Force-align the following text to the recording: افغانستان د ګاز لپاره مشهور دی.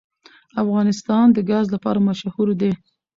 افغانستان 0.63 1.25
د 1.31 1.37
ګاز 1.49 1.65
لپاره 1.75 1.99
مشهور 2.09 2.49
دی. 2.61 2.71